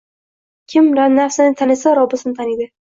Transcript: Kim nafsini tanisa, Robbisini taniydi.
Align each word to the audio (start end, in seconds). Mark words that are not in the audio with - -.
Kim 0.73 0.89
nafsini 1.21 1.61
tanisa, 1.63 1.97
Robbisini 2.03 2.39
taniydi. 2.43 2.73